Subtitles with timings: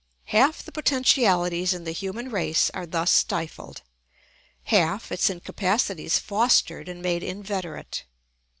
[0.33, 3.83] Half the potentialities in the human race are thus stifled,
[4.63, 8.05] half its incapacities fostered and made inveterate.